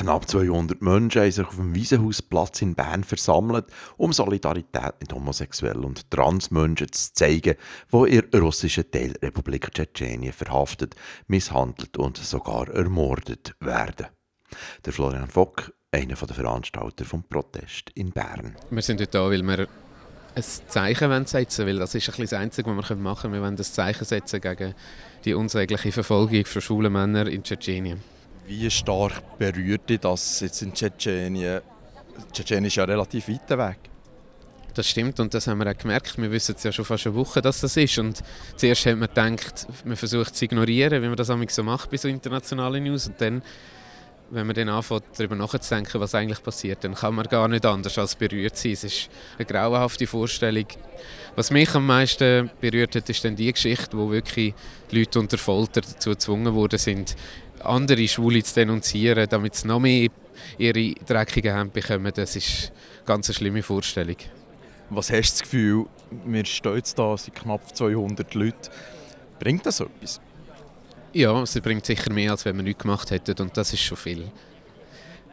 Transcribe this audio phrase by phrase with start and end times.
[0.00, 3.66] Knapp 200 Menschen haben sich auf dem Wiesenhausplatz in Bern versammelt,
[3.98, 7.56] um Solidarität mit Homosexuellen und Transmenschen zu zeigen,
[7.92, 10.94] die in der Teilrepublik Tschetschenien verhaftet,
[11.26, 14.06] misshandelt und sogar ermordet werden.
[14.86, 18.56] Der Florian Fock, einer der Veranstalter des Protest in Bern.
[18.70, 19.68] Wir sind heute da, weil wir
[20.34, 23.34] ein Zeichen setzen wollen, weil das ist ein das Einzige, was wir machen können.
[23.34, 24.74] Wir wollen ein Zeichen setzen gegen
[25.26, 28.00] die unsägliche Verfolgung von schwulen Männern in Tschetschenien.
[28.50, 31.60] Wie stark berührt dich das jetzt in Tschetschenien?
[32.32, 33.78] Tschetschenien ist ja relativ weit weg.
[34.74, 36.18] Das stimmt und das haben wir auch gemerkt.
[36.18, 37.96] Wir wissen es ja schon fast eine Woche, dass das ist.
[38.00, 38.24] Und
[38.56, 42.08] zuerst hat man gedacht, man versucht zu ignorieren, wie man das so macht bei so
[42.08, 43.06] internationalen News.
[43.06, 43.40] Und dann,
[44.30, 47.98] wenn man dann anfängt, darüber nachzudenken, was eigentlich passiert, dann kann man gar nicht anders
[47.98, 48.72] als berührt sein.
[48.72, 50.66] Es ist eine grauenhafte Vorstellung.
[51.36, 54.54] Was mich am meisten berührt hat, ist dann die Geschichte, wo wirklich
[54.90, 57.16] Leute unter Folter dazu gezwungen worden sind,
[57.60, 60.08] andere Schwule zu denunzieren, damit sie noch mehr
[60.58, 64.16] ihre dreckigen Hände bekommen, das ist eine ganz schlimme Vorstellung.
[64.88, 65.86] Was hast du das Gefühl,
[66.24, 68.70] wir stehen jetzt da, sind knapp 200 Leute.
[69.38, 70.20] Bringt das etwas?
[71.12, 73.96] Ja, es bringt sicher mehr, als wenn wir nichts gemacht hätten und das ist schon
[73.96, 74.30] viel.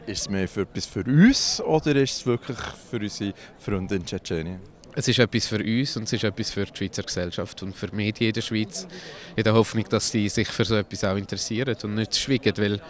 [0.07, 2.57] Ist es mehr für etwas für uns oder ist es wirklich
[2.89, 4.59] für unsere Freunde in Tschetschenien?
[4.95, 7.85] Es ist etwas für uns und es ist etwas für die Schweizer Gesellschaft und für
[7.85, 8.87] die Medien in der Schweiz.
[9.35, 12.57] In der Hoffnung, dass sie sich für so etwas auch interessieren und nicht schweigen.
[12.57, 12.81] Weil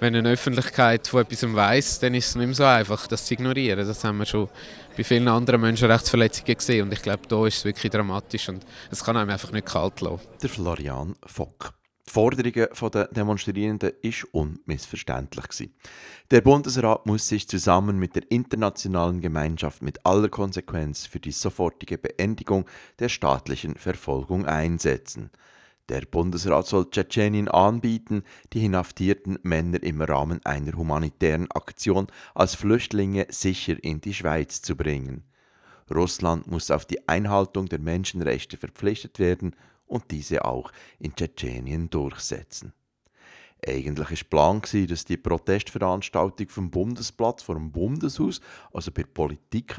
[0.00, 3.34] wenn eine Öffentlichkeit von etwas weiss, dann ist es nicht mehr so einfach, das zu
[3.34, 3.86] ignorieren.
[3.86, 4.48] Das haben wir schon
[4.96, 9.04] bei vielen anderen Menschenrechtsverletzungen gesehen und ich glaube, da ist es wirklich dramatisch und es
[9.04, 10.20] kann einem einfach nicht kalt lassen.
[10.42, 11.74] Der Florian Fock.
[12.06, 15.70] Die Forderungen der Demonstrierenden waren unmissverständlich.
[16.30, 21.98] Der Bundesrat muss sich zusammen mit der internationalen Gemeinschaft mit aller Konsequenz für die sofortige
[21.98, 22.66] Beendigung
[22.98, 25.30] der staatlichen Verfolgung einsetzen.
[25.88, 33.26] Der Bundesrat soll Tschetschenien anbieten, die inhaftierten Männer im Rahmen einer humanitären Aktion als Flüchtlinge
[33.30, 35.24] sicher in die Schweiz zu bringen.
[35.90, 39.54] Russland muss auf die Einhaltung der Menschenrechte verpflichtet werden
[39.92, 42.72] und diese auch in Tschetschenien durchsetzen.
[43.64, 48.40] Eigentlich war Plan, dass die Protestveranstaltung vom Bundesplatz vor dem Bundeshaus,
[48.72, 49.74] also bei Politik,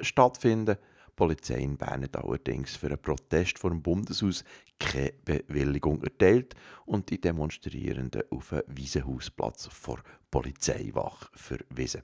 [0.00, 4.44] stattfinden Die Polizei in Bern hat allerdings für einen Protest vor dem Bundeshaus
[4.78, 6.54] keine Bewilligung erteilt
[6.86, 9.98] und die Demonstrierenden auf einen Wiesenhausplatz vor
[10.30, 12.02] Polizeiwache verwiesen.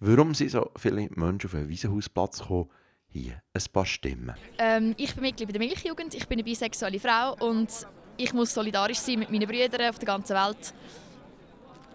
[0.00, 2.70] Warum sind so viele Menschen auf einen Wiesenhausplatz gekommen,
[3.08, 4.34] hier ein paar Stimmen.
[4.58, 7.68] Ähm, ich bin Mitglied der Milchjugend, ich bin eine bisexuelle Frau und
[8.16, 10.74] ich muss solidarisch sein mit meinen Brüdern auf der ganzen Welt.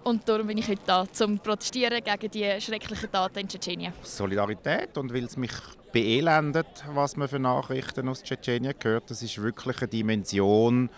[0.04, 3.94] Und darum bin ich heute da, um zu protestieren gegen die schrecklichen Taten in Tschetschenien.
[4.02, 5.54] Solidarität und weil es mich
[5.94, 9.10] beelendet, was man für Nachrichten aus Tschetschenien hört.
[9.10, 10.90] Das ist wirklich eine Dimension,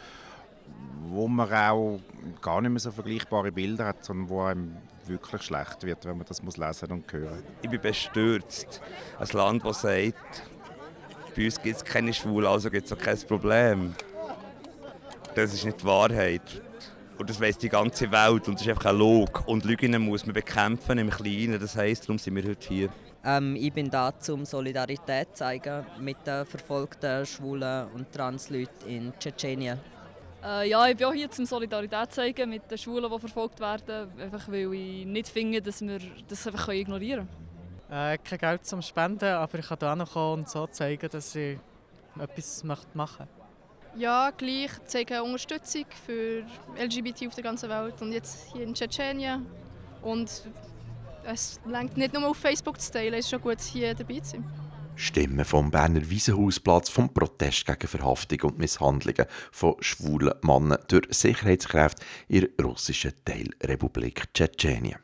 [1.07, 1.99] wo man auch
[2.41, 6.25] gar nicht mehr so vergleichbare Bilder hat, sondern wo einem wirklich schlecht wird, wenn man
[6.27, 8.81] das muss lesen und hören Ich bin bestürzt.
[9.19, 10.43] Ein Land, das sagt,
[11.35, 13.95] bei uns gibt es keine Schwulen, also gibt es auch kein Problem.
[15.35, 16.61] Das ist nicht die Wahrheit.
[17.17, 19.47] Und das weiß die ganze Welt und das ist einfach ein Log.
[19.47, 21.59] Und Lügen muss man bekämpfen im Kleinen.
[21.59, 22.89] Das heisst, darum sind wir heute hier.
[23.23, 29.13] Ähm, ich bin da, um Solidarität zu zeigen mit den verfolgten Schwulen und Transleuten in
[29.17, 29.79] Tschetschenien.
[30.45, 34.11] Äh, ja, ich bin auch hier zum Solidarität zeigen mit den Schwulen, die verfolgt werden,
[34.19, 37.27] einfach weil ich nicht finde, dass wir das einfach ignorieren
[37.89, 38.13] können.
[38.13, 41.35] Äh, kein Geld zum Spenden, aber ich kann hier noch kommen und so zeigen, dass
[41.35, 41.57] ich
[42.19, 43.27] etwas machen möchte.
[43.95, 46.43] Ja, gleich zeigen Unterstützung für
[46.77, 49.45] LGBT auf der ganzen Welt und jetzt hier in Tschetschenien.
[50.03, 50.43] Und
[51.23, 54.31] es lenkt nicht nur auf Facebook zu teilen, es ist schon gut, hier dabei zu
[54.31, 54.64] sein.
[54.95, 62.03] Stimmen vom Berner Wiesenhausplatz vom Protest gegen Verhaftung und Misshandlungen von schwulen Männern durch Sicherheitskräfte
[62.29, 64.99] in der russischen Teilrepublik Tschetschenien.